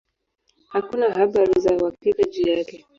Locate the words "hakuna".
0.67-1.11